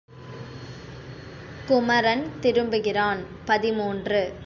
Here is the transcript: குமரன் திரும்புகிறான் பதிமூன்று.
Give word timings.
குமரன் 1.67 2.27
திரும்புகிறான் 2.39 3.25
பதிமூன்று. 3.45 4.33